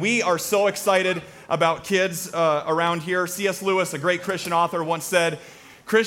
[0.00, 1.20] We are so excited
[1.50, 3.26] about kids uh, around here.
[3.26, 3.60] C.S.
[3.60, 5.38] Lewis, a great Christian author, once said,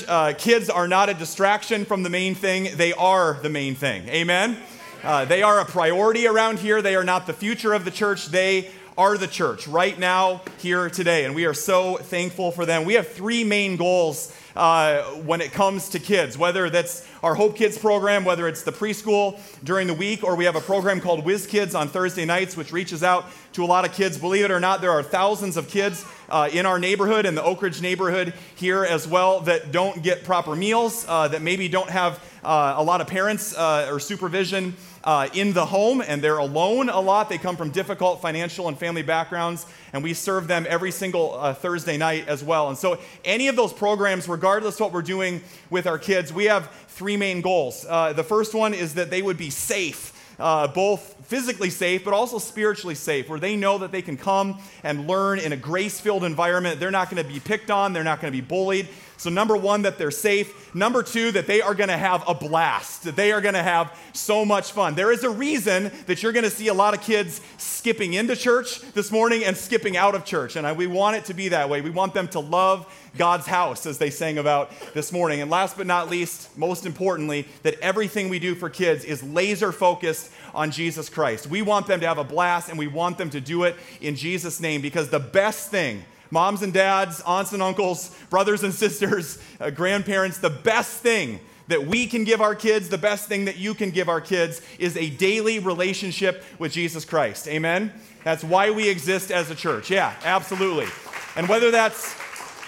[0.08, 4.08] uh, Kids are not a distraction from the main thing, they are the main thing.
[4.10, 4.58] Amen?
[5.04, 6.82] Uh, they are a priority around here.
[6.82, 8.28] They are not the future of the church.
[8.28, 11.26] They are the church right now, here today.
[11.26, 12.86] And we are so thankful for them.
[12.86, 17.56] We have three main goals uh, when it comes to kids, whether that's our Hope
[17.56, 21.26] Kids program, whether it's the preschool during the week, or we have a program called
[21.26, 24.18] Whiz Kids on Thursday nights, which reaches out to a lot of kids.
[24.18, 27.44] Believe it or not, there are thousands of kids uh, in our neighborhood, in the
[27.44, 31.90] Oak Ridge neighborhood here as well, that don't get proper meals, uh, that maybe don't
[31.90, 36.38] have uh, a lot of parents uh, or supervision uh, in the home and they're
[36.38, 37.30] alone a lot.
[37.30, 41.54] They come from difficult financial and family backgrounds, and we serve them every single uh,
[41.54, 42.70] Thursday night as well.
[42.70, 46.72] And so, any of those programs, regardless what we're doing with our kids, we have
[46.88, 47.86] three main goals.
[47.88, 50.12] Uh, the first one is that they would be safe.
[50.40, 54.60] Uh, both physically safe, but also spiritually safe, where they know that they can come
[54.84, 56.80] and learn in a grace filled environment.
[56.80, 58.88] They're not going to be picked on, they're not going to be bullied.
[59.18, 60.76] So, number one, that they're safe.
[60.76, 63.64] Number two, that they are going to have a blast, that they are going to
[63.64, 64.96] have so much fun.
[64.96, 68.36] There is a reason that you're going to see a lot of kids skipping into
[68.36, 70.58] church this morning and skipping out of church.
[70.58, 71.80] And we want it to be that way.
[71.80, 72.86] We want them to love
[73.18, 75.40] God's house, as they sang about this morning.
[75.42, 79.72] And last but not least, most importantly, that everything we do for kids is laser
[79.72, 81.48] focused on Jesus Christ.
[81.48, 84.16] We want them to have a blast and we want them to do it in
[84.16, 89.38] Jesus' name because the best thing moms and dads, aunts and uncles, brothers and sisters,
[89.60, 93.58] uh, grandparents, the best thing that we can give our kids, the best thing that
[93.58, 97.48] you can give our kids is a daily relationship with Jesus Christ.
[97.48, 97.94] Amen?
[98.24, 99.92] That's why we exist as a church.
[99.92, 100.88] Yeah, absolutely.
[101.36, 102.16] And whether that's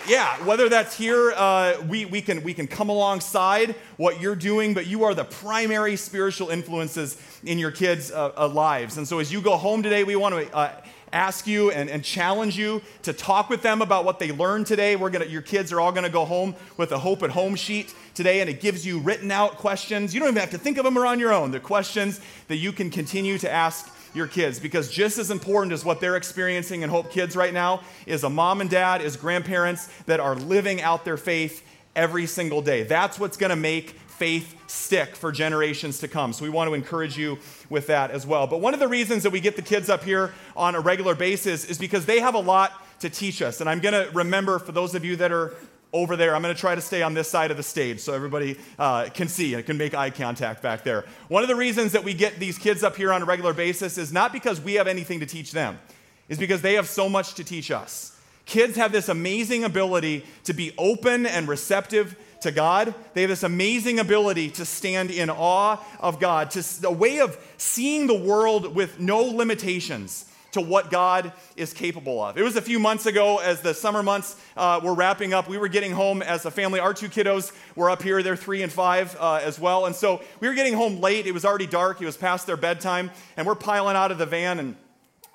[0.08, 4.74] yeah, whether that's here, uh, we, we, can, we can come alongside what you're doing,
[4.74, 8.98] but you are the primary spiritual influences in your kids' uh, uh, lives.
[8.98, 10.72] And so as you go home today, we want to uh,
[11.12, 14.96] ask you and, and challenge you to talk with them about what they learned today.
[14.96, 17.56] We're gonna, your kids are all going to go home with a Hope at Home
[17.56, 20.14] sheet today, and it gives you written out questions.
[20.14, 21.52] You don't even have to think of them or on your own.
[21.52, 25.84] The questions that you can continue to ask your kids because just as important as
[25.84, 29.88] what they're experiencing in Hope Kids right now is a mom and dad, is grandparents
[30.06, 31.64] that are living out their faith
[31.96, 32.84] every single day.
[32.84, 36.32] That's what's going to make faith stick for generations to come.
[36.32, 37.38] So we want to encourage you
[37.70, 38.48] with that as well.
[38.48, 41.16] But one of the reasons that we get the kids up here on a regular
[41.16, 42.72] basis is because they have a lot
[43.02, 43.60] to teach us.
[43.60, 45.54] And I'm going to remember for those of you that are
[45.96, 48.14] over there, I'm going to try to stay on this side of the stage so
[48.14, 51.06] everybody uh, can see and can make eye contact back there.
[51.30, 53.98] One of the reasons that we get these kids up here on a regular basis
[53.98, 55.80] is not because we have anything to teach them,
[56.28, 58.20] is because they have so much to teach us.
[58.46, 62.94] Kids have this amazing ability to be open and receptive to God.
[63.14, 67.40] They have this amazing ability to stand in awe of God, to a way of
[67.56, 70.26] seeing the world with no limitations
[70.56, 72.38] to what God is capable of.
[72.38, 75.50] It was a few months ago as the summer months uh, were wrapping up.
[75.50, 76.80] We were getting home as a family.
[76.80, 78.24] Our two kiddos were up here.
[78.24, 79.86] They're three and five uh, as well.
[79.86, 81.28] And so we were getting home late.
[81.28, 82.02] It was already dark.
[82.02, 83.12] It was past their bedtime.
[83.36, 84.78] And we're piling out of the van and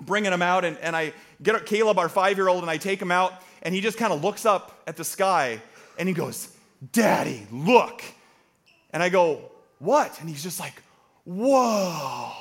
[0.01, 0.65] bringing them out.
[0.65, 3.35] And, and I get Caleb, our five year old, and I take him out.
[3.63, 5.61] And he just kind of looks up at the sky
[5.99, 6.49] and he goes,
[6.93, 8.03] Daddy, look.
[8.91, 9.51] And I go,
[9.81, 10.19] What?
[10.19, 10.83] And he's just like,
[11.25, 12.33] Whoa.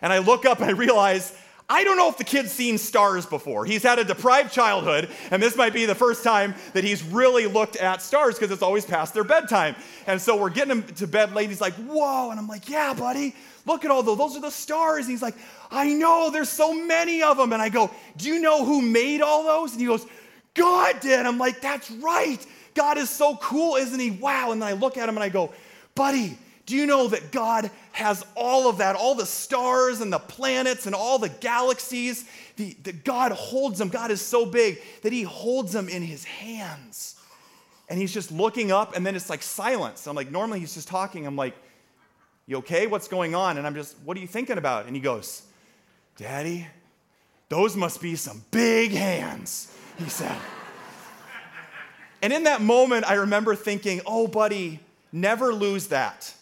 [0.00, 1.36] And I look up and I realize
[1.68, 3.64] I don't know if the kid's seen stars before.
[3.64, 7.46] He's had a deprived childhood, and this might be the first time that he's really
[7.46, 9.74] looked at stars because it's always past their bedtime.
[10.06, 11.48] And so we're getting him to bed late.
[11.48, 12.30] He's like, Whoa.
[12.30, 14.18] And I'm like, Yeah, buddy, look at all those.
[14.18, 15.06] Those are the stars.
[15.06, 15.36] And he's like,
[15.70, 17.52] I know, there's so many of them.
[17.52, 19.72] And I go, Do you know who made all those?
[19.72, 20.06] And he goes,
[20.52, 21.24] God did.
[21.24, 22.44] I'm like, That's right.
[22.74, 24.10] God is so cool, isn't he?
[24.10, 24.52] Wow.
[24.52, 25.52] And then I look at him and I go,
[25.94, 26.36] buddy,
[26.66, 30.86] do you know that God has all of that, all the stars and the planets
[30.86, 32.24] and all the galaxies?
[32.56, 33.88] The, God holds them.
[33.90, 37.16] God is so big that he holds them in his hands.
[37.88, 40.06] And he's just looking up, and then it's like silence.
[40.06, 41.26] I'm like, normally he's just talking.
[41.26, 41.54] I'm like,
[42.46, 42.86] you okay?
[42.86, 43.58] What's going on?
[43.58, 44.86] And I'm just, what are you thinking about?
[44.86, 45.42] And he goes,
[46.16, 46.66] Daddy,
[47.50, 50.36] those must be some big hands, he said.
[52.22, 54.80] And in that moment, I remember thinking, oh, buddy,
[55.12, 56.32] never lose that.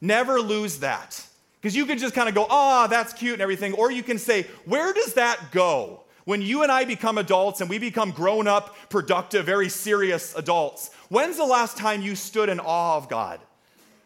[0.00, 1.24] Never lose that.
[1.60, 3.72] Because you can just kind of go, ah, oh, that's cute and everything.
[3.74, 6.04] Or you can say, where does that go?
[6.24, 10.90] When you and I become adults and we become grown up, productive, very serious adults,
[11.08, 13.40] when's the last time you stood in awe of God?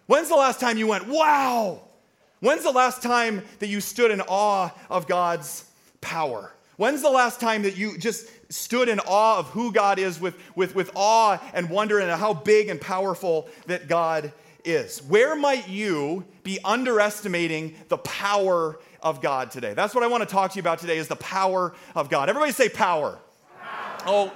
[0.07, 1.81] When's the last time you went, wow?
[2.41, 5.65] When's the last time that you stood in awe of God's
[6.01, 6.53] power?
[6.77, 10.37] When's the last time that you just stood in awe of who God is with,
[10.57, 14.33] with, with awe and wonder and how big and powerful that God
[14.65, 15.03] is.
[15.03, 19.75] Where might you be underestimating the power of God today?
[19.75, 22.29] That's what I want to talk to you about today is the power of God.
[22.29, 23.19] Everybody say power.
[23.61, 24.03] power.
[24.07, 24.33] Oh,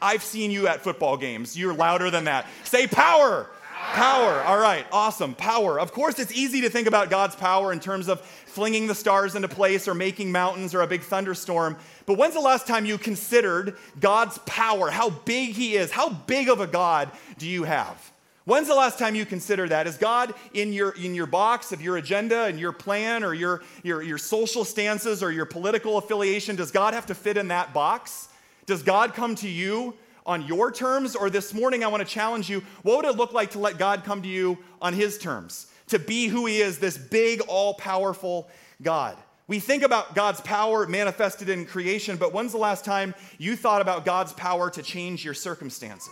[0.00, 1.56] I've seen you at football games.
[1.56, 2.46] You're louder than that.
[2.64, 3.48] Say power.
[3.92, 4.42] Power.
[4.42, 5.34] All right, awesome.
[5.34, 5.78] Power.
[5.78, 9.34] Of course, it's easy to think about God's power in terms of flinging the stars
[9.34, 11.76] into place or making mountains or a big thunderstorm.
[12.06, 15.90] But when's the last time you considered God's power, how big He is?
[15.90, 18.11] How big of a God do you have?
[18.44, 19.86] When's the last time you consider that?
[19.86, 23.62] Is God in your, in your box of your agenda and your plan or your,
[23.84, 26.56] your, your social stances or your political affiliation?
[26.56, 28.28] Does God have to fit in that box?
[28.66, 29.94] Does God come to you
[30.26, 31.14] on your terms?
[31.14, 33.78] Or this morning, I want to challenge you what would it look like to let
[33.78, 35.68] God come to you on His terms?
[35.88, 38.48] To be who He is, this big, all powerful
[38.82, 39.16] God.
[39.46, 43.82] We think about God's power manifested in creation, but when's the last time you thought
[43.82, 46.10] about God's power to change your circumstances?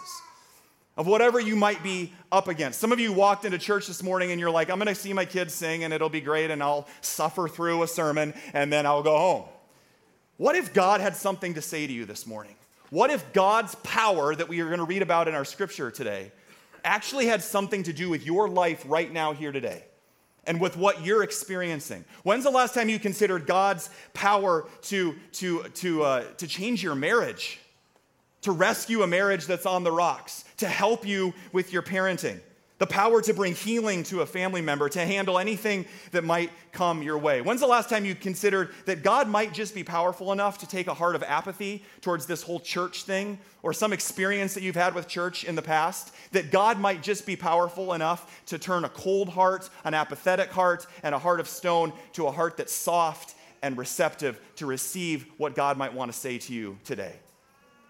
[1.00, 2.78] Of whatever you might be up against.
[2.78, 5.14] Some of you walked into church this morning and you're like, I'm going to see
[5.14, 8.84] my kids sing and it'll be great and I'll suffer through a sermon and then
[8.84, 9.44] I'll go home.
[10.36, 12.54] What if God had something to say to you this morning?
[12.90, 16.32] What if God's power that we are going to read about in our scripture today
[16.84, 19.84] actually had something to do with your life right now, here today?
[20.44, 22.02] and with what you're experiencing.
[22.22, 26.94] When's the last time you considered God's power to, to, to, uh, to change your
[26.94, 27.59] marriage?
[28.42, 32.40] To rescue a marriage that's on the rocks, to help you with your parenting,
[32.78, 37.02] the power to bring healing to a family member, to handle anything that might come
[37.02, 37.42] your way.
[37.42, 40.86] When's the last time you considered that God might just be powerful enough to take
[40.86, 44.94] a heart of apathy towards this whole church thing or some experience that you've had
[44.94, 46.14] with church in the past?
[46.32, 50.86] That God might just be powerful enough to turn a cold heart, an apathetic heart,
[51.02, 55.54] and a heart of stone to a heart that's soft and receptive to receive what
[55.54, 57.12] God might want to say to you today.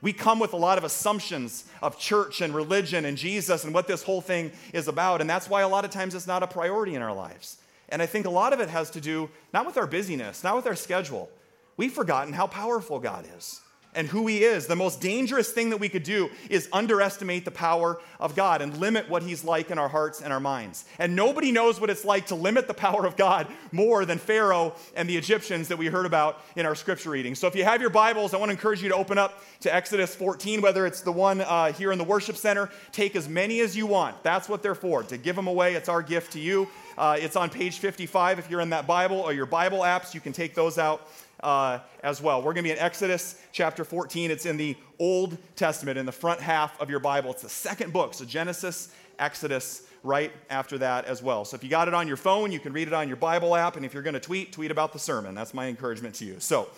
[0.03, 3.87] We come with a lot of assumptions of church and religion and Jesus and what
[3.87, 5.21] this whole thing is about.
[5.21, 7.59] And that's why a lot of times it's not a priority in our lives.
[7.91, 10.57] And I think a lot of it has to do not with our busyness, not
[10.57, 11.29] with our schedule.
[11.77, 13.61] We've forgotten how powerful God is
[13.95, 14.67] and who He is.
[14.67, 18.77] The most dangerous thing that we could do is underestimate the power of God and
[18.79, 20.85] limit what He's like in our hearts and our minds.
[20.99, 24.75] And nobody knows what it's like to limit the power of God more than Pharaoh
[24.95, 27.35] and the Egyptians that we heard about in our scripture reading.
[27.35, 29.75] So if you have your Bibles, I want to encourage you to open up to
[29.75, 32.71] Exodus 14, whether it's the one uh, here in the worship center.
[32.93, 34.23] Take as many as you want.
[34.23, 35.75] That's what they're for, to give them away.
[35.75, 36.69] It's our gift to you.
[36.97, 40.13] Uh, it's on page 55 if you're in that Bible or your Bible apps.
[40.13, 41.09] You can take those out
[41.43, 42.39] uh, as well.
[42.39, 44.31] We're going to be in Exodus chapter 14.
[44.31, 47.31] It's in the Old Testament, in the front half of your Bible.
[47.31, 51.45] It's the second book, so Genesis, Exodus, right after that as well.
[51.45, 53.55] So if you got it on your phone, you can read it on your Bible
[53.55, 53.77] app.
[53.77, 55.35] And if you're going to tweet, tweet about the sermon.
[55.35, 56.37] That's my encouragement to you.
[56.39, 56.69] So,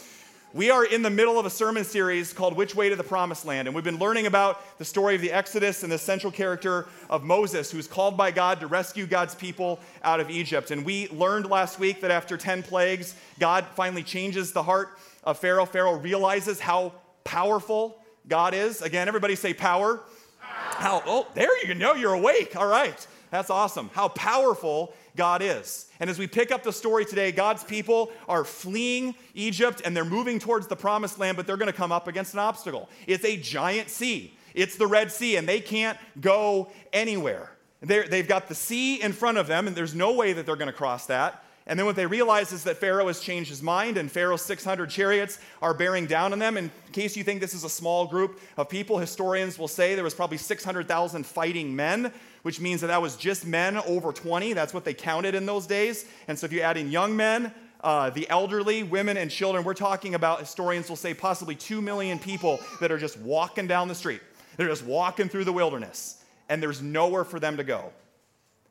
[0.55, 3.47] we are in the middle of a sermon series called Which Way to the Promised
[3.47, 3.69] Land.
[3.69, 7.25] And we've been learning about the story of the Exodus and the central character of
[7.25, 10.71] Moses, who's called by God to rescue God's people out of Egypt.
[10.71, 14.91] And we learned last week that after 10 plagues, God finally changes the heart
[15.25, 15.65] of Pharaoh.
[15.65, 16.93] Pharaoh realizes how
[17.25, 17.99] powerful
[18.29, 18.83] God is.
[18.83, 20.01] Again, everybody say power.
[20.39, 21.95] How, oh, there you go.
[21.95, 22.57] You're awake.
[22.57, 23.07] All right.
[23.31, 23.89] That's awesome.
[23.95, 25.89] How powerful God is.
[26.01, 30.05] And as we pick up the story today, God's people are fleeing Egypt and they're
[30.05, 32.89] moving towards the promised land, but they're going to come up against an obstacle.
[33.07, 37.53] It's a giant sea, it's the Red Sea, and they can't go anywhere.
[37.81, 40.57] they they've got the sea in front of them, and there's no way that they're
[40.57, 41.45] going to cross that.
[41.67, 44.91] And then what they realize is that Pharaoh has changed his mind, and Pharaoh's 600
[44.91, 46.57] chariots are bearing down on them.
[46.57, 50.03] In case you think this is a small group of people, historians will say there
[50.03, 54.53] was probably 600,000 fighting men, which means that that was just men over 20.
[54.53, 56.05] That's what they counted in those days.
[56.29, 59.75] And so if you add in young men, uh, the elderly, women, and children, we're
[59.75, 63.95] talking about, historians will say, possibly 2 million people that are just walking down the
[63.95, 64.21] street.
[64.57, 67.93] They're just walking through the wilderness, and there's nowhere for them to go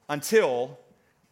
[0.07, 0.77] until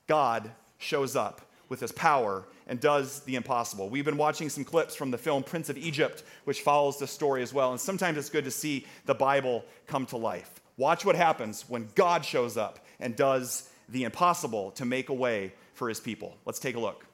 [0.08, 3.90] God shows up with his power and does the impossible.
[3.90, 7.42] We've been watching some clips from the film Prince of Egypt, which follows this story
[7.44, 7.72] as well.
[7.72, 10.60] And sometimes it's good to see the Bible come to life.
[10.80, 15.52] Watch what happens when God shows up and does the impossible to make a way
[15.74, 16.38] for his people.
[16.46, 17.06] Let's take a look.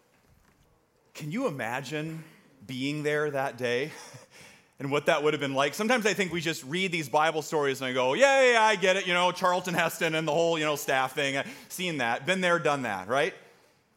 [1.16, 2.24] Can you imagine
[2.68, 3.90] being there that day?
[4.80, 5.74] and what that would have been like.
[5.74, 8.76] Sometimes I think we just read these Bible stories and I go, yeah, yeah, I
[8.76, 9.08] get it.
[9.08, 11.36] You know, Charlton Heston and the whole, you know, staff thing.
[11.36, 12.28] I've uh, seen that.
[12.28, 13.34] Been there, done that, right?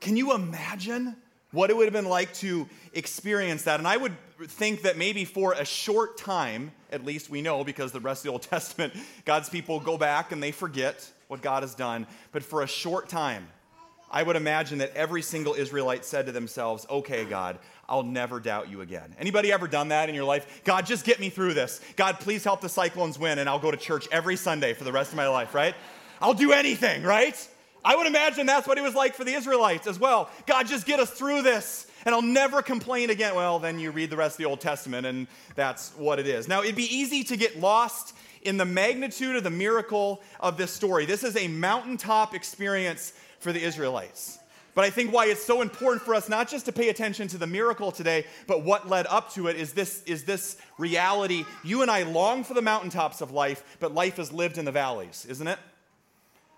[0.01, 1.15] Can you imagine
[1.51, 3.81] what it would have been like to experience that?
[3.81, 7.93] And I would think that maybe for a short time, at least we know because
[7.93, 11.63] the rest of the Old Testament, God's people go back and they forget what God
[11.63, 12.07] has done.
[12.33, 13.49] But for a short time,
[14.11, 18.71] I would imagine that every single Israelite said to themselves, "Okay, God, I'll never doubt
[18.71, 20.63] you again." Anybody ever done that in your life?
[20.65, 21.81] God, just get me through this.
[21.97, 24.93] God, please help the Cyclones win and I'll go to church every Sunday for the
[24.93, 25.75] rest of my life, right?
[26.21, 27.37] I'll do anything, right?
[27.85, 30.31] I would imagine that's what it was like for the Israelites as well.
[30.47, 33.35] God, just get us through this and I'll never complain again.
[33.35, 36.49] Well, then you read the rest of the Old Testament and that's what it is.
[36.49, 40.71] Now, it'd be easy to get lost in the magnitude of the miracle of this
[40.71, 41.07] story.
[41.07, 44.39] This is a mountaintop experience for the Israelites.
[44.75, 47.39] But I think why it's so important for us not just to pay attention to
[47.39, 51.45] the miracle today, but what led up to it is this, is this reality.
[51.65, 54.71] You and I long for the mountaintops of life, but life is lived in the
[54.71, 55.59] valleys, isn't it?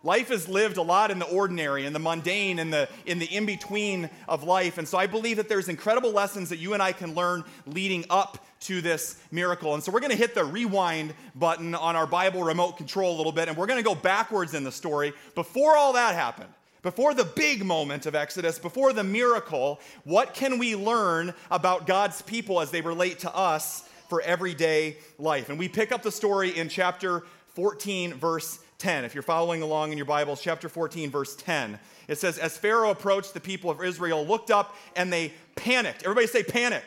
[0.02, 3.26] Life is lived a lot in the ordinary, in the mundane, in the in the
[3.26, 4.78] in-between of life.
[4.78, 8.07] And so I believe that there's incredible lessons that you and I can learn leading
[8.09, 9.75] up to this miracle.
[9.75, 13.19] And so we're going to hit the rewind button on our Bible remote control a
[13.19, 15.12] little bit, and we're going to go backwards in the story.
[15.35, 16.50] Before all that happened,
[16.83, 22.23] before the big moment of Exodus, before the miracle, what can we learn about God's
[22.23, 25.50] people as they relate to us for everyday life?
[25.50, 27.23] And we pick up the story in chapter
[27.54, 29.05] 14, verse 10.
[29.05, 32.91] If you're following along in your Bibles, chapter 14, verse 10, it says, As Pharaoh
[32.91, 36.03] approached, the people of Israel looked up and they panicked.
[36.03, 36.83] Everybody say panic.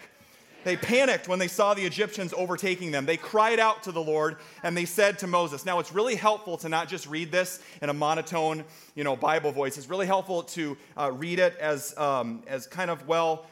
[0.63, 3.05] They panicked when they saw the Egyptians overtaking them.
[3.05, 5.65] They cried out to the Lord and they said to Moses.
[5.65, 8.63] Now, it's really helpful to not just read this in a monotone,
[8.95, 9.77] you know, Bible voice.
[9.77, 13.45] It's really helpful to uh, read it as, um, as kind of, well,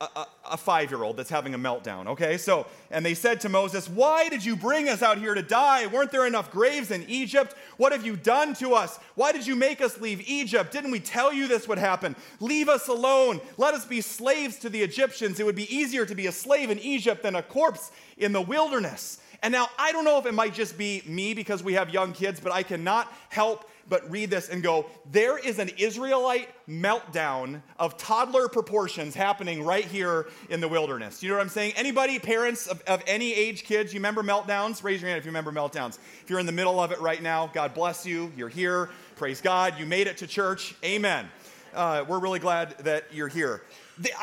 [0.00, 2.38] a, a five year old that's having a meltdown, okay?
[2.38, 5.86] So, and they said to Moses, Why did you bring us out here to die?
[5.86, 7.54] Weren't there enough graves in Egypt?
[7.78, 8.98] What have you done to us?
[9.16, 10.70] Why did you make us leave Egypt?
[10.70, 12.14] Didn't we tell you this would happen?
[12.38, 13.40] Leave us alone.
[13.56, 15.40] Let us be slaves to the Egyptians.
[15.40, 18.42] It would be easier to be a slave in Egypt than a corpse in the
[18.42, 19.18] wilderness.
[19.42, 22.12] And now, I don't know if it might just be me because we have young
[22.12, 27.62] kids, but I cannot help but read this and go, there is an Israelite meltdown
[27.78, 31.22] of toddler proportions happening right here in the wilderness.
[31.22, 31.72] You know what I'm saying?
[31.76, 34.82] Anybody, parents of, of any age kids, you remember meltdowns?
[34.82, 35.98] Raise your hand if you remember meltdowns.
[36.22, 38.32] If you're in the middle of it right now, God bless you.
[38.36, 38.90] You're here.
[39.16, 39.78] Praise God.
[39.78, 40.74] You made it to church.
[40.84, 41.28] Amen.
[41.74, 43.62] Uh, we're really glad that you're here.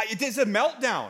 [0.10, 1.10] It is a meltdown.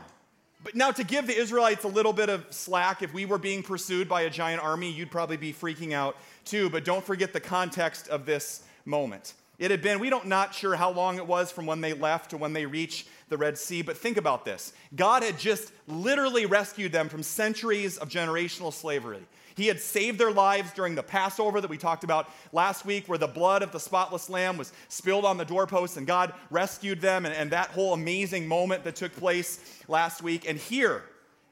[0.66, 3.62] But now, to give the Israelites a little bit of slack, if we were being
[3.62, 6.70] pursued by a giant army, you'd probably be freaking out too.
[6.70, 9.34] But don't forget the context of this moment.
[9.58, 12.32] It had been, we don't not sure how long it was from when they left
[12.32, 14.74] to when they reached the Red Sea, but think about this.
[14.96, 19.26] God had just literally rescued them from centuries of generational slavery.
[19.56, 23.18] He had saved their lives during the Passover that we talked about last week, where
[23.18, 27.26] the blood of the spotless lamb was spilled on the doorposts and God rescued them,
[27.26, 30.48] and, and that whole amazing moment that took place last week.
[30.48, 31.04] And here,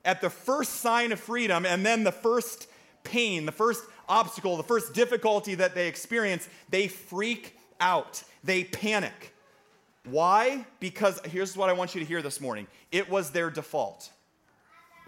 [0.04, 2.68] at the first sign of freedom, and then the first
[3.04, 8.24] pain, the first obstacle, the first difficulty that they experience, they freak out.
[8.44, 9.34] They panic.
[10.06, 10.66] Why?
[10.80, 14.10] Because here's what I want you to hear this morning it was their default.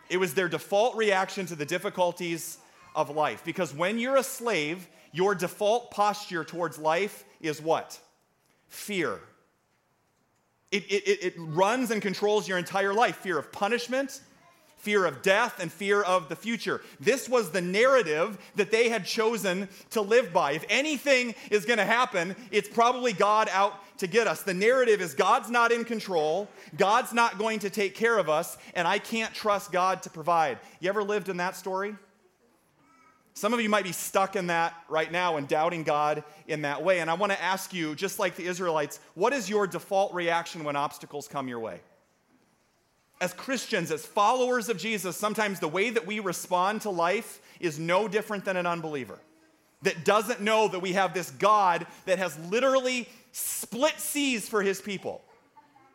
[0.10, 2.60] It was their default reaction to the difficulties
[2.96, 3.44] of life.
[3.44, 8.00] Because when you're a slave, your default posture towards life is what?
[8.68, 9.20] Fear.
[10.72, 14.22] It, it, it runs and controls your entire life fear of punishment,
[14.86, 16.80] fear of death, and fear of the future.
[17.00, 20.52] This was the narrative that they had chosen to live by.
[20.52, 24.44] If anything is going to happen, it's probably God out to get us.
[24.44, 28.60] The narrative is God's not in control, God's not going to take care of us,
[28.76, 30.60] and I can't trust God to provide.
[30.80, 31.96] You ever lived in that story?
[33.34, 36.84] Some of you might be stuck in that right now and doubting God in that
[36.84, 37.00] way.
[37.00, 40.64] And I want to ask you, just like the Israelites, what is your default reaction
[40.64, 41.82] when obstacles come your way?
[43.22, 47.80] As Christians, as followers of Jesus, sometimes the way that we respond to life is
[47.80, 49.20] no different than an unbeliever
[49.84, 54.82] that doesn't know that we have this God that has literally split seas for his
[54.82, 55.22] people.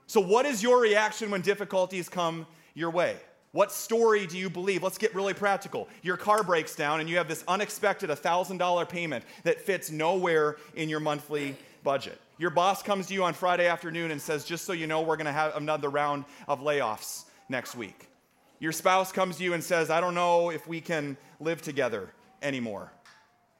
[0.06, 3.16] So, what is your reaction when difficulties come your way?
[3.52, 4.82] What story do you believe?
[4.82, 5.88] Let's get really practical.
[6.02, 10.88] Your car breaks down and you have this unexpected $1,000 payment that fits nowhere in
[10.88, 12.20] your monthly budget.
[12.40, 15.16] Your boss comes to you on Friday afternoon and says, Just so you know, we're
[15.18, 18.08] going to have another round of layoffs next week.
[18.60, 22.08] Your spouse comes to you and says, I don't know if we can live together
[22.40, 22.90] anymore.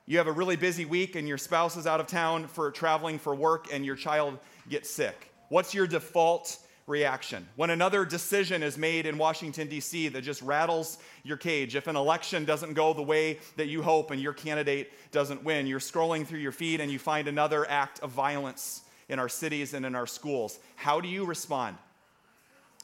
[0.06, 3.18] You have a really busy week and your spouse is out of town for traveling
[3.18, 4.38] for work and your child
[4.70, 5.30] gets sick.
[5.50, 6.56] What's your default
[6.90, 7.48] reaction.
[7.56, 11.96] When another decision is made in Washington, D.C., that just rattles your cage, if an
[11.96, 16.26] election doesn't go the way that you hope and your candidate doesn't win, you're scrolling
[16.26, 19.94] through your feed and you find another act of violence in our cities and in
[19.94, 20.58] our schools.
[20.76, 21.78] How do you respond?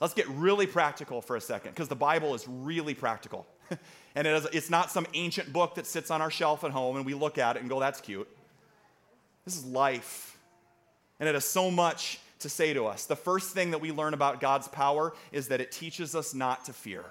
[0.01, 3.47] Let's get really practical for a second, because the Bible is really practical.
[4.15, 6.97] and it is, it's not some ancient book that sits on our shelf at home
[6.97, 8.29] and we look at it and go, that's cute.
[9.45, 10.39] This is life.
[11.19, 13.07] And it has so much to say to us.
[13.07, 16.65] The first thing that we learn about God's power is that it teaches us not
[16.67, 17.05] to fear,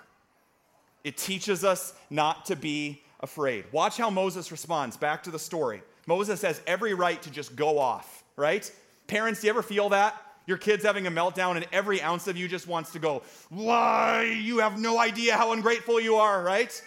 [1.04, 3.66] it teaches us not to be afraid.
[3.72, 4.98] Watch how Moses responds.
[4.98, 5.82] Back to the story.
[6.08, 8.72] Moses has every right to just go off, right?
[9.08, 10.22] Parents, do you ever feel that?
[10.48, 14.40] Your kid's having a meltdown, and every ounce of you just wants to go, Why?
[14.42, 16.82] You have no idea how ungrateful you are, right?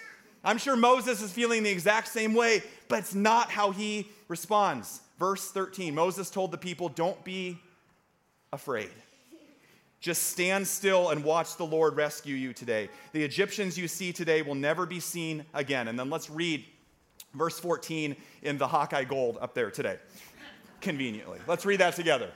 [0.45, 5.01] I'm sure Moses is feeling the exact same way, but it's not how he responds.
[5.19, 7.59] Verse 13 Moses told the people, Don't be
[8.53, 8.91] afraid.
[10.01, 12.89] Just stand still and watch the Lord rescue you today.
[13.13, 15.89] The Egyptians you see today will never be seen again.
[15.89, 16.65] And then let's read
[17.35, 19.97] verse 14 in the Hawkeye Gold up there today,
[20.81, 21.41] conveniently.
[21.49, 22.31] Let's read that together.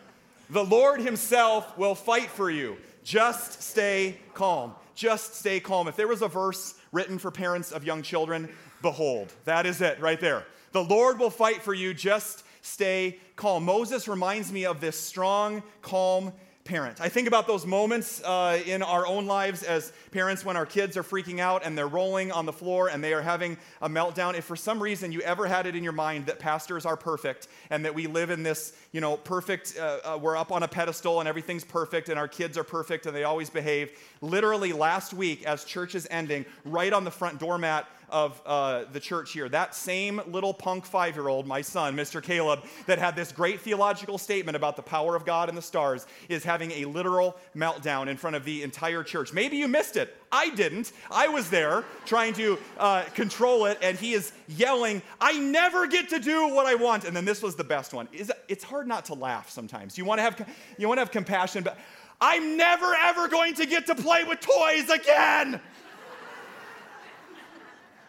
[0.51, 2.77] The Lord Himself will fight for you.
[3.05, 4.75] Just stay calm.
[4.95, 5.89] Just stay calm.
[5.89, 8.49] If there was a verse written for parents of young children,
[8.83, 10.45] behold, that is it right there.
[10.73, 11.95] The Lord will fight for you.
[11.95, 13.65] Just stay calm.
[13.65, 16.33] Moses reminds me of this strong, calm
[16.65, 17.01] parent.
[17.01, 20.97] I think about those moments uh, in our own lives as parents when our kids
[20.97, 24.35] are freaking out and they're rolling on the floor and they are having a meltdown.
[24.35, 27.49] If for some reason you ever had it in your mind that pastors are perfect
[27.71, 30.69] and that we live in this, you know, perfect, uh, uh, we're up on a
[30.69, 33.91] pedestal and everything's perfect and our kids are perfect and they always behave.
[34.21, 39.01] Literally last week, as church is ending, right on the front doormat of uh, the
[39.01, 39.49] church here.
[39.49, 42.23] That same little punk five year old, my son, Mr.
[42.23, 46.07] Caleb, that had this great theological statement about the power of God and the stars,
[46.29, 49.33] is having a literal meltdown in front of the entire church.
[49.33, 50.17] Maybe you missed it.
[50.31, 50.93] I didn't.
[51.11, 56.09] I was there trying to uh, control it, and he is yelling, I never get
[56.11, 57.05] to do what I want.
[57.05, 58.09] And then this was the best one.
[58.13, 59.97] It's hard not to laugh sometimes.
[59.99, 61.79] You want to have, you want to have compassion, but
[62.21, 65.61] I'm never ever going to get to play with toys again.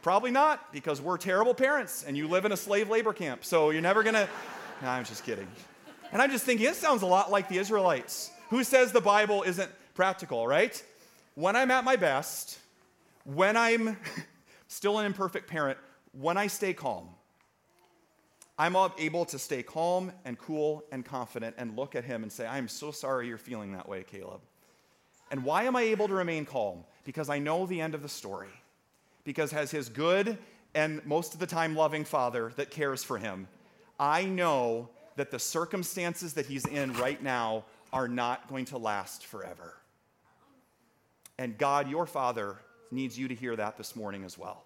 [0.04, 3.46] Probably not, because we're terrible parents and you live in a slave labor camp.
[3.46, 4.28] So you're never gonna.
[4.82, 5.48] No, I'm just kidding.
[6.12, 8.30] And I'm just thinking, this sounds a lot like the Israelites.
[8.50, 10.84] Who says the Bible isn't practical, right?
[11.36, 12.60] When I'm at my best,
[13.24, 13.98] when I'm
[14.68, 15.80] still an imperfect parent,
[16.12, 17.08] when I stay calm,
[18.60, 22.46] I'm able to stay calm and cool and confident and look at him and say,
[22.46, 24.42] I'm so sorry you're feeling that way, Caleb.
[25.32, 26.84] And why am I able to remain calm?
[27.06, 28.50] Because I know the end of the story
[29.24, 30.38] because as his good
[30.76, 33.48] and most of the time loving father that cares for him,
[34.00, 39.26] I know that the circumstances that he's in right now are not going to last
[39.26, 39.78] forever.
[41.38, 42.58] And God, your father,
[42.92, 44.64] needs you to hear that this morning as well.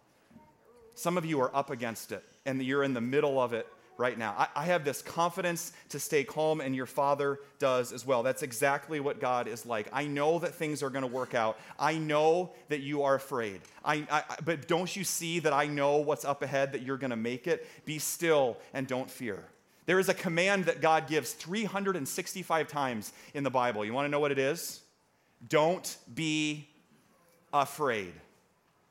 [0.96, 4.18] Some of you are up against it and you're in the middle of it right
[4.18, 4.36] now.
[4.38, 8.24] I, I, have this confidence to stay calm, and your Father does as well.
[8.24, 9.88] That's exactly what God is like.
[9.92, 11.60] I know that things are going to work out.
[11.80, 13.62] I know that you are afraid.
[13.84, 17.12] I, I, but don't you see that I know what's up ahead, that you're going
[17.12, 17.68] to make it?
[17.86, 19.44] Be still and don't fear.
[19.88, 23.86] There is a command that God gives 365 times in the Bible.
[23.86, 24.82] You want to know what it is?
[25.48, 26.68] Don't be
[27.54, 28.14] afraid.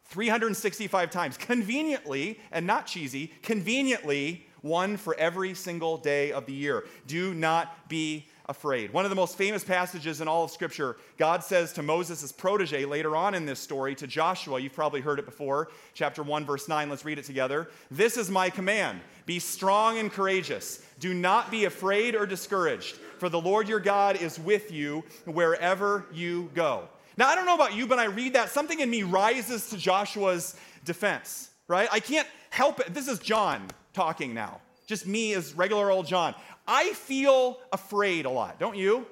[0.07, 1.37] 365 times.
[1.37, 6.85] Conveniently, and not cheesy, conveniently, one for every single day of the year.
[7.07, 8.93] Do not be afraid.
[8.93, 12.85] One of the most famous passages in all of Scripture, God says to Moses' protege
[12.85, 16.69] later on in this story, to Joshua, you've probably heard it before, chapter 1, verse
[16.69, 16.89] 9.
[16.89, 17.69] Let's read it together.
[17.91, 20.81] This is my command be strong and courageous.
[21.01, 26.07] Do not be afraid or discouraged, for the Lord your God is with you wherever
[26.13, 26.89] you go.
[27.17, 29.77] Now, I don't know about you, but I read that, something in me rises to
[29.77, 31.89] Joshua's defense, right?
[31.91, 32.95] I can't help it.
[32.95, 36.35] This is John talking now, just me as regular old John.
[36.69, 39.07] I feel afraid a lot, don't you?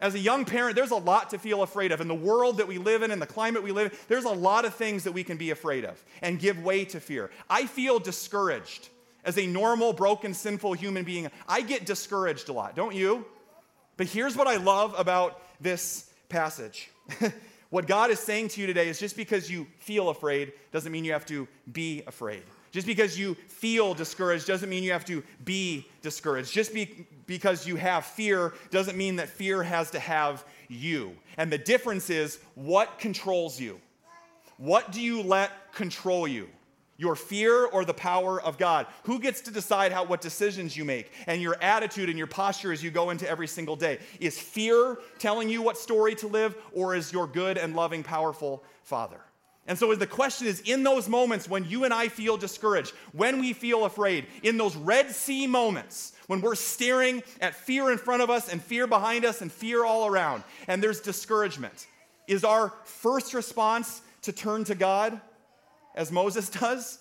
[0.00, 2.00] As a young parent, there's a lot to feel afraid of.
[2.00, 4.30] In the world that we live in, in the climate we live in, there's a
[4.30, 7.30] lot of things that we can be afraid of and give way to fear.
[7.48, 8.88] I feel discouraged.
[9.24, 13.24] As a normal, broken, sinful human being, I get discouraged a lot, don't you?
[13.96, 16.90] But here's what I love about this passage.
[17.70, 21.04] what God is saying to you today is just because you feel afraid doesn't mean
[21.04, 22.42] you have to be afraid.
[22.78, 26.52] Just because you feel discouraged doesn't mean you have to be discouraged.
[26.52, 31.16] Just be, because you have fear doesn't mean that fear has to have you.
[31.38, 33.80] And the difference is what controls you?
[34.58, 36.48] What do you let control you?
[36.98, 38.86] Your fear or the power of God?
[39.06, 42.70] Who gets to decide how, what decisions you make and your attitude and your posture
[42.70, 43.98] as you go into every single day?
[44.20, 48.62] Is fear telling you what story to live, or is your good and loving, powerful
[48.84, 49.18] Father?
[49.68, 53.38] And so the question is in those moments when you and I feel discouraged, when
[53.38, 58.22] we feel afraid, in those Red Sea moments, when we're staring at fear in front
[58.22, 61.86] of us and fear behind us and fear all around, and there's discouragement,
[62.26, 65.20] is our first response to turn to God
[65.94, 66.98] as Moses does?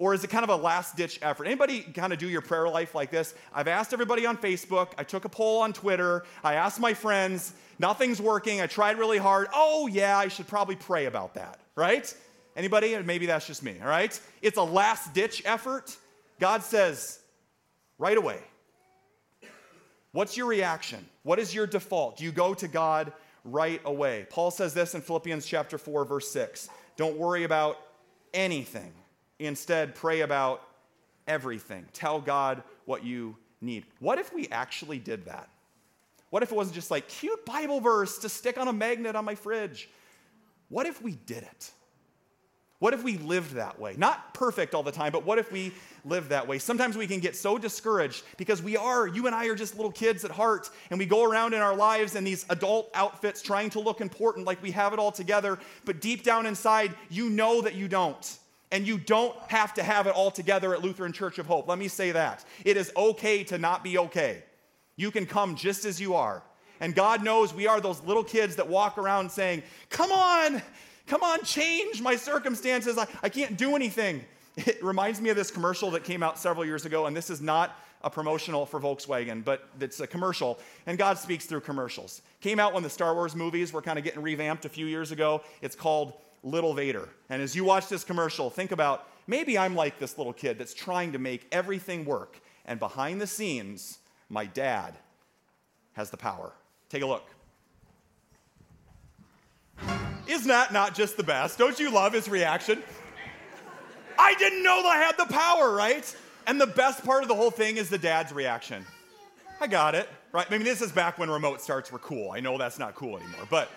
[0.00, 1.46] Or is it kind of a last ditch effort?
[1.46, 3.34] Anybody kind of do your prayer life like this?
[3.52, 4.92] I've asked everybody on Facebook.
[4.96, 6.24] I took a poll on Twitter.
[6.44, 7.52] I asked my friends.
[7.80, 8.60] Nothing's working.
[8.60, 9.48] I tried really hard.
[9.52, 12.12] Oh, yeah, I should probably pray about that, right?
[12.56, 12.96] Anybody?
[13.02, 14.18] Maybe that's just me, all right?
[14.42, 15.96] It's a last ditch effort.
[16.40, 17.20] God says,
[17.98, 18.40] right away,
[20.12, 21.04] What's your reaction?
[21.22, 22.16] What is your default?
[22.16, 23.12] Do you go to God
[23.44, 24.26] right away?
[24.30, 26.68] Paul says this in Philippians chapter 4 verse 6.
[26.96, 27.78] Don't worry about
[28.32, 28.92] anything.
[29.38, 30.62] Instead, pray about
[31.26, 31.86] everything.
[31.92, 33.84] Tell God what you need.
[34.00, 35.48] What if we actually did that?
[36.30, 39.24] What if it wasn't just like cute Bible verse to stick on a magnet on
[39.24, 39.88] my fridge?
[40.68, 41.70] What if we did it?
[42.80, 43.94] What if we lived that way?
[43.96, 45.72] Not perfect all the time, but what if we
[46.04, 46.60] lived that way?
[46.60, 49.90] Sometimes we can get so discouraged because we are, you and I are just little
[49.90, 53.70] kids at heart, and we go around in our lives in these adult outfits trying
[53.70, 57.60] to look important like we have it all together, but deep down inside, you know
[57.62, 58.38] that you don't.
[58.70, 61.66] And you don't have to have it all together at Lutheran Church of Hope.
[61.66, 62.44] Let me say that.
[62.64, 64.44] It is okay to not be okay.
[64.94, 66.42] You can come just as you are.
[66.80, 70.62] And God knows we are those little kids that walk around saying, Come on,
[71.06, 72.98] come on, change my circumstances.
[72.98, 74.24] I, I can't do anything.
[74.66, 77.40] It reminds me of this commercial that came out several years ago, and this is
[77.40, 82.22] not a promotional for Volkswagen, but it's a commercial, and God speaks through commercials.
[82.40, 85.12] Came out when the Star Wars movies were kind of getting revamped a few years
[85.12, 85.42] ago.
[85.62, 87.08] It's called Little Vader.
[87.28, 90.74] And as you watch this commercial, think about maybe I'm like this little kid that's
[90.74, 94.94] trying to make everything work, and behind the scenes, my dad
[95.94, 96.52] has the power.
[96.88, 97.24] Take a look.
[100.26, 101.58] Isn't that not just the best?
[101.58, 102.82] Don't you love his reaction?
[104.18, 106.16] I didn't know that I had the power, right?
[106.46, 108.84] And the best part of the whole thing is the dad's reaction.
[109.60, 110.46] I got it, right?
[110.48, 112.30] I mean, this is back when remote starts were cool.
[112.30, 113.70] I know that's not cool anymore, but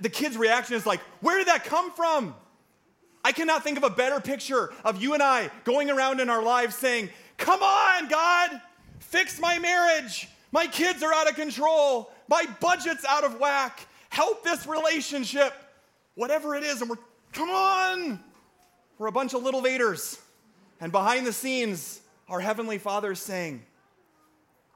[0.00, 2.34] the kid's reaction is like, where did that come from?
[3.24, 6.42] I cannot think of a better picture of you and I going around in our
[6.42, 8.60] lives saying, Come on, God,
[9.00, 10.28] fix my marriage.
[10.52, 12.10] My kids are out of control.
[12.28, 13.86] My budget's out of whack.
[14.10, 15.52] Help this relationship.
[16.14, 16.80] Whatever it is.
[16.80, 16.96] And we're,
[17.32, 18.20] come on.
[18.98, 20.18] We're a bunch of little Vaders.
[20.80, 23.62] And behind the scenes, our Heavenly Father is saying,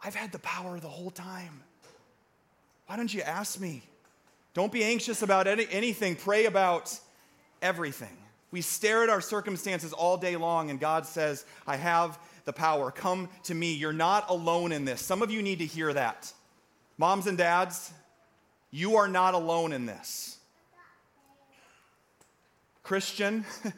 [0.05, 1.63] I've had the power the whole time.
[2.87, 3.83] Why don't you ask me?
[4.55, 6.99] Don't be anxious about any, anything, pray about
[7.63, 8.17] everything.
[8.51, 12.91] We stare at our circumstances all day long, and God says, I have the power.
[12.91, 13.75] Come to me.
[13.75, 15.01] You're not alone in this.
[15.01, 16.33] Some of you need to hear that.
[16.99, 17.93] Moms and dads,
[18.71, 20.39] you are not alone in this.
[22.83, 23.45] Christian,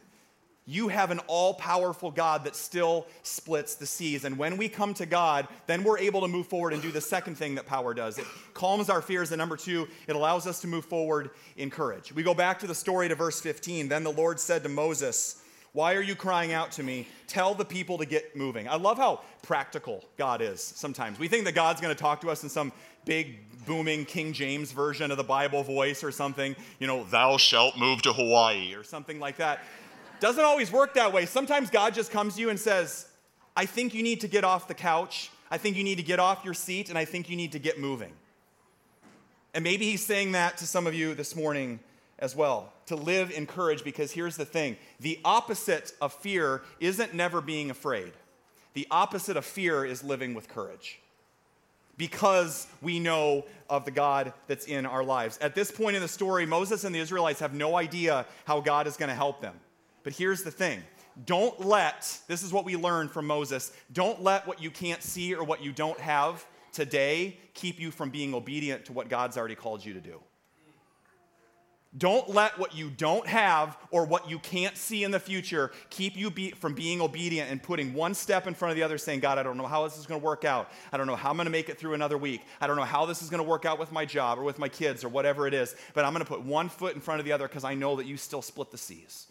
[0.66, 4.24] you have an all powerful God that still splits the seas.
[4.24, 7.00] And when we come to God, then we're able to move forward and do the
[7.00, 9.31] second thing that power does it calms our fears.
[9.31, 12.12] And number two, it allows us to move forward in courage.
[12.12, 13.88] We go back to the story to verse 15.
[13.88, 15.42] Then the Lord said to Moses,
[15.74, 17.08] why are you crying out to me?
[17.26, 18.68] Tell the people to get moving.
[18.68, 21.18] I love how practical God is sometimes.
[21.18, 22.72] We think that God's going to talk to us in some
[23.04, 27.76] big, booming King James version of the Bible voice or something, you know, thou shalt
[27.76, 29.64] move to Hawaii or something like that.
[30.20, 31.26] Doesn't always work that way.
[31.26, 33.08] Sometimes God just comes to you and says,
[33.56, 35.30] I think you need to get off the couch.
[35.50, 37.58] I think you need to get off your seat, and I think you need to
[37.58, 38.12] get moving.
[39.52, 41.80] And maybe He's saying that to some of you this morning
[42.18, 47.14] as well to live in courage because here's the thing the opposite of fear isn't
[47.14, 48.12] never being afraid,
[48.74, 51.00] the opposite of fear is living with courage.
[51.96, 55.38] Because we know of the God that's in our lives.
[55.38, 58.88] At this point in the story, Moses and the Israelites have no idea how God
[58.88, 59.55] is going to help them.
[60.03, 60.83] But here's the thing
[61.24, 65.35] don't let, this is what we learned from Moses, don't let what you can't see
[65.35, 69.55] or what you don't have today keep you from being obedient to what God's already
[69.55, 70.20] called you to do.
[71.96, 76.16] Don't let what you don't have or what you can't see in the future keep
[76.16, 79.20] you be, from being obedient and putting one step in front of the other, saying,
[79.20, 80.70] God, I don't know how this is going to work out.
[80.92, 82.42] I don't know how I'm going to make it through another week.
[82.61, 84.59] I don't know how this is going to work out with my job or with
[84.59, 87.20] my kids or whatever it is, but I'm going to put one foot in front
[87.20, 89.28] of the other because I know that you still split the seas.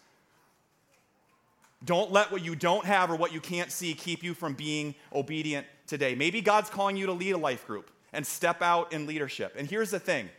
[1.84, 4.96] Don't let what you don't have or what you can't see keep you from being
[5.14, 6.16] obedient today.
[6.16, 9.54] Maybe God's calling you to lead a life group and step out in leadership.
[9.58, 10.30] And here's the thing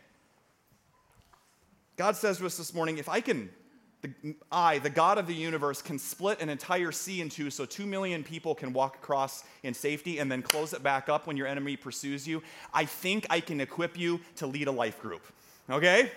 [1.97, 3.49] God says to us this morning if I can,
[4.01, 7.65] the, I, the God of the universe, can split an entire sea in two so
[7.65, 11.37] two million people can walk across in safety and then close it back up when
[11.37, 15.25] your enemy pursues you, I think I can equip you to lead a life group.
[15.69, 16.11] Okay?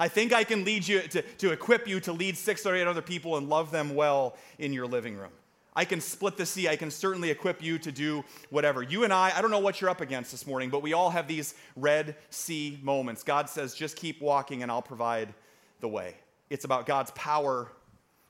[0.00, 2.86] I think I can lead you to, to equip you to lead six or eight
[2.86, 5.32] other people and love them well in your living room.
[5.78, 6.68] I can split the sea.
[6.68, 8.82] I can certainly equip you to do whatever.
[8.82, 11.08] You and I, I don't know what you're up against this morning, but we all
[11.08, 13.22] have these Red Sea moments.
[13.22, 15.32] God says, just keep walking and I'll provide
[15.78, 16.16] the way.
[16.50, 17.70] It's about God's power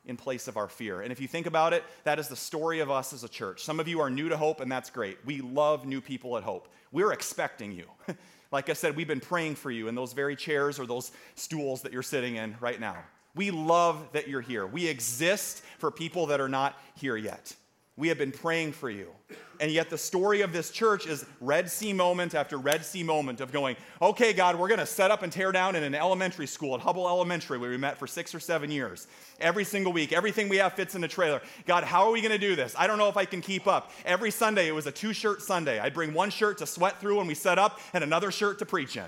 [0.04, 1.00] in place of our fear.
[1.00, 3.64] And if you think about it, that is the story of us as a church.
[3.64, 5.16] Some of you are new to Hope, and that's great.
[5.24, 6.68] We love new people at Hope.
[6.92, 7.86] We're expecting you.
[8.52, 11.80] like I said, we've been praying for you in those very chairs or those stools
[11.80, 12.98] that you're sitting in right now.
[13.38, 14.66] We love that you're here.
[14.66, 17.54] We exist for people that are not here yet.
[17.96, 19.12] We have been praying for you.
[19.60, 23.40] And yet, the story of this church is Red Sea moment after Red Sea moment
[23.40, 26.48] of going, okay, God, we're going to set up and tear down in an elementary
[26.48, 29.06] school at Hubbell Elementary where we met for six or seven years.
[29.38, 31.40] Every single week, everything we have fits in the trailer.
[31.64, 32.74] God, how are we going to do this?
[32.76, 33.92] I don't know if I can keep up.
[34.04, 35.78] Every Sunday, it was a two shirt Sunday.
[35.78, 38.66] I'd bring one shirt to sweat through when we set up and another shirt to
[38.66, 39.06] preach in.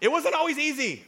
[0.00, 1.02] It wasn't always easy.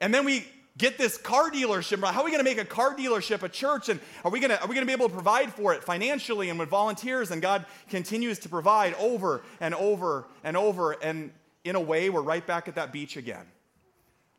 [0.00, 0.46] And then we
[0.78, 2.04] get this car dealership?
[2.04, 3.88] How are we going to make a car dealership a church?
[3.88, 5.82] And are we going to, are we going to be able to provide for it
[5.82, 7.30] financially and with volunteers?
[7.30, 10.92] And God continues to provide over and over and over.
[10.92, 11.30] And
[11.64, 13.46] in a way, we're right back at that beach again.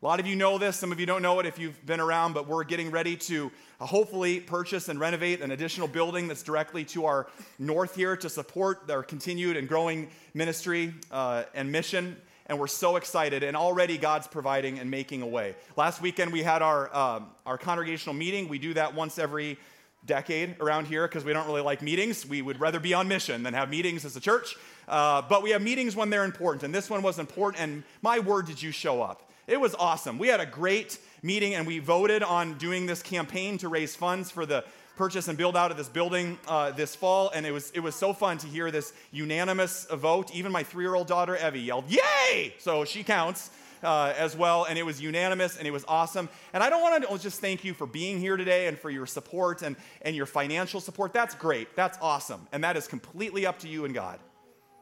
[0.00, 1.98] A lot of you know this, some of you don't know it if you've been
[1.98, 6.44] around, but we're getting ready to uh, hopefully purchase and renovate an additional building that's
[6.44, 7.26] directly to our
[7.58, 12.16] north here to support our continued and growing ministry uh, and mission
[12.48, 13.42] and we're so excited.
[13.42, 15.54] And already God's providing and making a way.
[15.76, 18.48] Last weekend we had our um, our congregational meeting.
[18.48, 19.58] We do that once every
[20.06, 22.26] decade around here because we don't really like meetings.
[22.26, 24.56] We would rather be on mission than have meetings as a church.
[24.86, 27.62] Uh, but we have meetings when they're important, and this one was important.
[27.62, 29.30] And my word, did you show up?
[29.46, 30.18] It was awesome.
[30.18, 34.30] We had a great meeting, and we voted on doing this campaign to raise funds
[34.30, 34.64] for the
[34.98, 37.94] purchase and build out of this building uh, this fall, and it was, it was
[37.94, 40.34] so fun to hear this unanimous vote.
[40.34, 42.54] Even my three year old daughter, Evie, yelled, Yay!
[42.58, 43.50] So she counts.
[43.80, 46.28] Uh, as well, and it was unanimous and it was awesome.
[46.52, 49.06] And I don't want to just thank you for being here today and for your
[49.06, 51.12] support and, and your financial support.
[51.12, 51.76] That's great.
[51.76, 52.48] That's awesome.
[52.50, 54.18] And that is completely up to you and God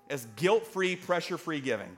[0.08, 1.94] as guilt free, pressure free giving.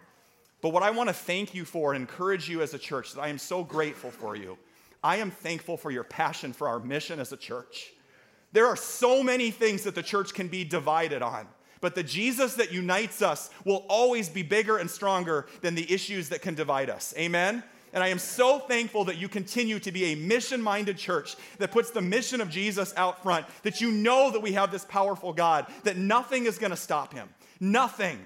[0.61, 3.21] But what I want to thank you for and encourage you as a church that
[3.21, 4.59] I am so grateful for you.
[5.01, 7.93] I am thankful for your passion for our mission as a church.
[8.53, 11.47] There are so many things that the church can be divided on.
[11.81, 16.29] But the Jesus that unites us will always be bigger and stronger than the issues
[16.31, 17.15] that can divide us.
[17.17, 17.63] Amen?
[17.93, 21.71] And I am so thankful that you continue to be a mission minded church that
[21.71, 25.33] puts the mission of Jesus out front, that you know that we have this powerful
[25.33, 27.29] God, that nothing is going to stop him.
[27.61, 28.25] Nothing.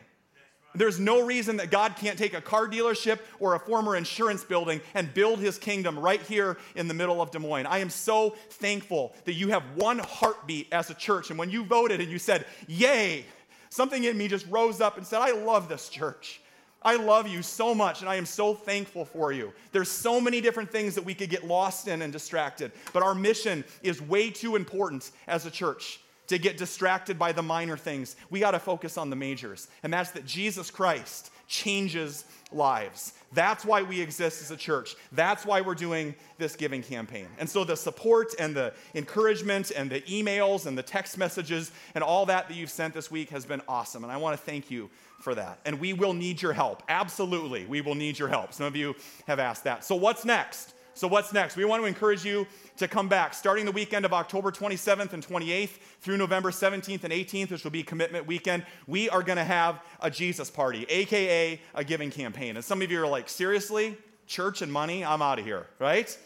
[0.75, 4.81] There's no reason that God can't take a car dealership or a former insurance building
[4.95, 7.67] and build his kingdom right here in the middle of Des Moines.
[7.67, 11.31] I am so thankful that you have one heartbeat as a church.
[11.31, 13.27] And when you voted and you said, Yay,
[13.69, 16.41] something in me just rose up and said, I love this church.
[16.85, 19.53] I love you so much, and I am so thankful for you.
[19.71, 23.15] There's so many different things that we could get lost in and distracted, but our
[23.15, 28.17] mission is way too important as a church to get distracted by the minor things.
[28.31, 33.13] We got to focus on the majors, and that's that Jesus Christ changes lives.
[33.33, 34.95] That's why we exist as a church.
[35.13, 37.27] That's why we're doing this giving campaign.
[37.39, 42.03] And so the support and the encouragement and the emails and the text messages and
[42.03, 44.03] all that that you've sent this week has been awesome.
[44.03, 45.61] And I want to thank you for that.
[45.65, 46.83] And we will need your help.
[46.89, 48.53] Absolutely, we will need your help.
[48.53, 48.95] Some of you
[49.27, 49.85] have asked that.
[49.85, 50.75] So, what's next?
[50.95, 51.57] So, what's next?
[51.57, 55.27] We want to encourage you to come back starting the weekend of October 27th and
[55.27, 58.67] 28th through November 17th and 18th, which will be commitment weekend.
[58.87, 62.57] We are going to have a Jesus party, AKA a giving campaign.
[62.57, 63.97] And some of you are like, seriously?
[64.27, 65.05] Church and money?
[65.05, 66.17] I'm out of here, right?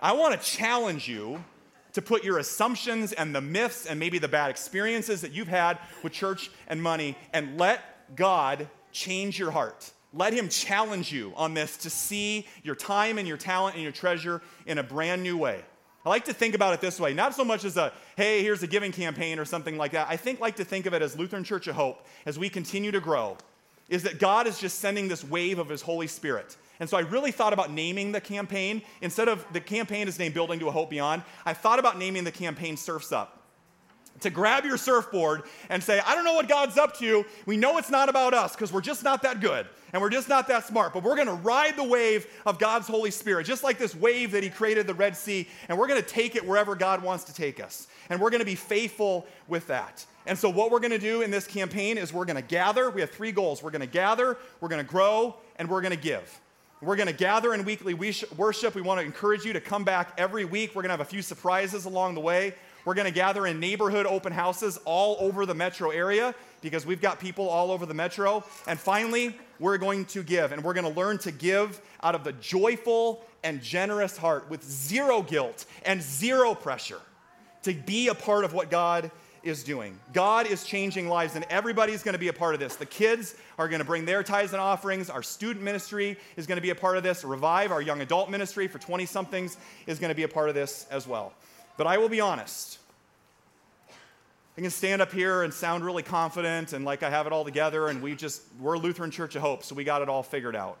[0.00, 1.42] I want to challenge you
[1.94, 5.78] to put your assumptions and the myths and maybe the bad experiences that you've had
[6.02, 9.90] with church and money and let God change your heart.
[10.12, 13.92] Let him challenge you on this to see your time and your talent and your
[13.92, 15.62] treasure in a brand new way.
[16.04, 18.62] I like to think about it this way, not so much as a, hey, here's
[18.62, 20.08] a giving campaign or something like that.
[20.08, 22.90] I think like to think of it as Lutheran Church of Hope as we continue
[22.90, 23.36] to grow,
[23.88, 26.56] is that God is just sending this wave of his Holy Spirit.
[26.80, 28.82] And so I really thought about naming the campaign.
[29.02, 32.24] Instead of the campaign is named Building to a Hope Beyond, I thought about naming
[32.24, 33.39] the campaign Surfs Up
[34.20, 37.24] to grab your surfboard and say, I don't know what God's up to.
[37.46, 40.28] We know it's not about us because we're just not that good and we're just
[40.28, 43.64] not that smart, but we're going to ride the wave of God's Holy Spirit, just
[43.64, 46.46] like this wave that He created the Red Sea, and we're going to take it
[46.46, 47.88] wherever God wants to take us.
[48.08, 50.04] And we're going to be faithful with that.
[50.26, 52.90] And so, what we're going to do in this campaign is we're going to gather.
[52.90, 55.94] We have three goals we're going to gather, we're going to grow, and we're going
[55.94, 56.40] to give.
[56.82, 58.74] We're going to gather in weekly worship.
[58.74, 60.70] We want to encourage you to come back every week.
[60.70, 62.54] We're going to have a few surprises along the way.
[62.84, 67.00] We're going to gather in neighborhood open houses all over the metro area because we've
[67.00, 68.44] got people all over the metro.
[68.66, 72.24] And finally, we're going to give, and we're going to learn to give out of
[72.24, 77.00] the joyful and generous heart with zero guilt and zero pressure
[77.62, 79.10] to be a part of what God
[79.42, 79.98] is doing.
[80.12, 82.76] God is changing lives, and everybody's going to be a part of this.
[82.76, 85.08] The kids are going to bring their tithes and offerings.
[85.08, 87.24] Our student ministry is going to be a part of this.
[87.24, 90.54] Revive, our young adult ministry for 20 somethings, is going to be a part of
[90.54, 91.32] this as well.
[91.80, 92.78] But I will be honest.
[94.58, 97.42] I can stand up here and sound really confident and like I have it all
[97.42, 100.54] together, and we just, we're Lutheran Church of Hope, so we got it all figured
[100.54, 100.76] out.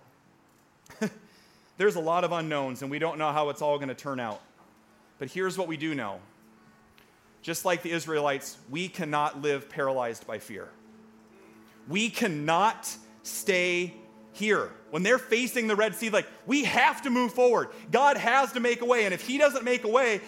[1.78, 4.20] There's a lot of unknowns, and we don't know how it's all going to turn
[4.20, 4.42] out.
[5.18, 6.20] But here's what we do know
[7.40, 10.68] just like the Israelites, we cannot live paralyzed by fear.
[11.88, 13.94] We cannot stay
[14.32, 14.70] here.
[14.90, 17.68] When they're facing the Red Sea, like, we have to move forward.
[17.90, 19.06] God has to make a way.
[19.06, 20.20] And if He doesn't make a way,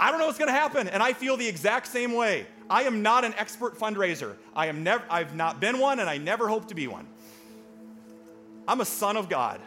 [0.00, 0.88] I don't know what's going to happen.
[0.88, 2.46] And I feel the exact same way.
[2.70, 4.36] I am not an expert fundraiser.
[4.54, 7.06] I am never, I've not been one, and I never hope to be one.
[8.66, 9.60] I'm a son of God.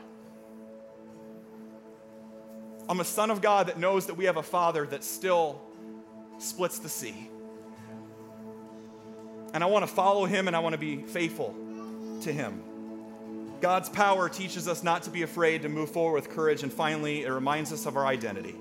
[2.87, 5.61] I'm a son of God that knows that we have a father that still
[6.37, 7.29] splits the sea.
[9.53, 11.55] And I want to follow him and I want to be faithful
[12.21, 12.61] to him.
[13.59, 17.23] God's power teaches us not to be afraid, to move forward with courage, and finally,
[17.23, 18.55] it reminds us of our identity.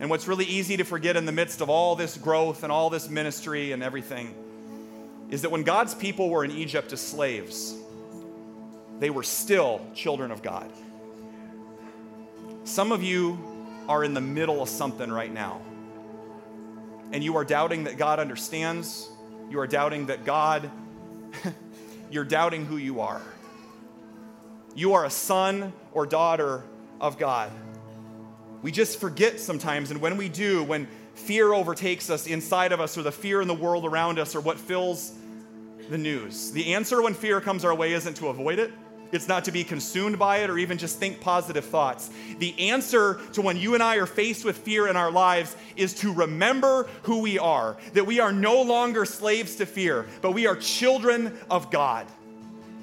[0.00, 2.88] And what's really easy to forget in the midst of all this growth and all
[2.88, 4.34] this ministry and everything
[5.28, 7.74] is that when God's people were in Egypt as slaves,
[8.98, 10.72] they were still children of God.
[12.64, 13.38] Some of you
[13.88, 15.60] are in the middle of something right now,
[17.12, 19.10] and you are doubting that God understands,
[19.50, 20.70] you are doubting that God,
[22.10, 23.22] you're doubting who you are.
[24.74, 26.62] You are a son or daughter
[27.00, 27.50] of God.
[28.62, 32.98] We just forget sometimes, and when we do, when fear overtakes us inside of us,
[32.98, 35.12] or the fear in the world around us, or what fills
[35.88, 38.72] the news, the answer when fear comes our way isn't to avoid it.
[39.12, 42.10] It's not to be consumed by it or even just think positive thoughts.
[42.38, 45.94] The answer to when you and I are faced with fear in our lives is
[45.94, 50.46] to remember who we are, that we are no longer slaves to fear, but we
[50.46, 52.06] are children of God.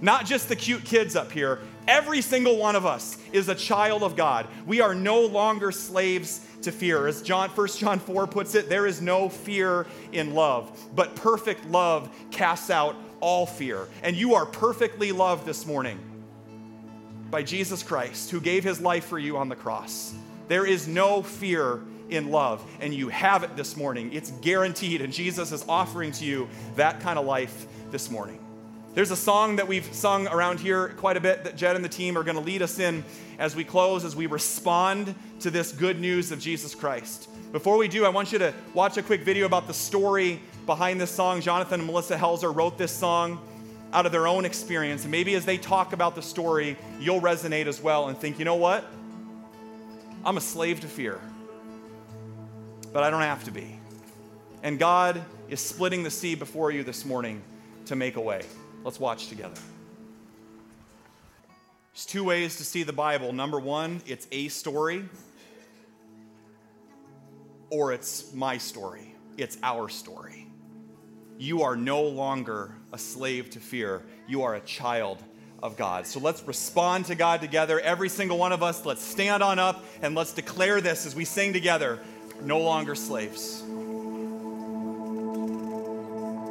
[0.01, 1.60] Not just the cute kids up here.
[1.88, 4.47] Every single one of us is a child of God.
[4.65, 7.07] We are no longer slaves to fear.
[7.07, 11.65] As John 1 John 4 puts it, there is no fear in love, but perfect
[11.65, 13.88] love casts out all fear.
[14.03, 15.99] And you are perfectly loved this morning
[17.31, 20.13] by Jesus Christ, who gave his life for you on the cross.
[20.47, 24.13] There is no fear in love, and you have it this morning.
[24.13, 28.39] It's guaranteed, and Jesus is offering to you that kind of life this morning.
[28.97, 31.89] There's a song that we've sung around here quite a bit that Jed and the
[31.89, 33.05] team are going to lead us in
[33.38, 37.29] as we close, as we respond to this good news of Jesus Christ.
[37.51, 40.99] Before we do, I want you to watch a quick video about the story behind
[40.99, 41.41] this song.
[41.41, 43.39] Jonathan and Melissa Helser wrote this song
[43.93, 45.03] out of their own experience.
[45.03, 48.45] And maybe as they talk about the story, you'll resonate as well and think, you
[48.45, 48.83] know what?
[50.25, 51.21] I'm a slave to fear,
[52.93, 53.79] but I don't have to be.
[54.63, 57.43] And God is splitting the sea before you this morning
[57.86, 58.41] to make a way.
[58.88, 59.60] Let's watch together.
[61.93, 63.34] There's two ways to see the Bible.
[63.34, 65.04] Number one, it's a story,
[67.69, 69.13] or it's my story.
[69.36, 70.47] It's our story.
[71.38, 75.21] You are no longer a slave to fear, you are a child
[75.62, 76.08] of God.
[76.08, 77.82] So let's respond to God together.
[77.82, 81.26] Every single one of us, let's stand on up and let's declare this as we
[81.26, 82.00] sing together
[82.41, 83.63] no longer slaves.